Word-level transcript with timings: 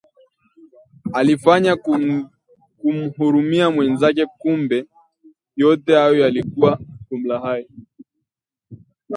Akajifanya 1.09 1.71
kumuhurumia 2.81 3.69
mwenzake 3.69 4.25
kumbe 4.37 4.85
yote 5.55 5.95
hayo 5.95 6.19
yalikuwa 6.19 6.79
kumlaghai 7.09 7.67